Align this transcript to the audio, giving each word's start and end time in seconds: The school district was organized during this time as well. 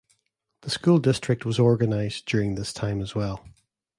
The 0.61 0.71
school 0.71 0.97
district 0.97 1.45
was 1.45 1.59
organized 1.59 2.25
during 2.25 2.55
this 2.55 2.73
time 2.73 3.01
as 3.01 3.13
well. 3.13 3.45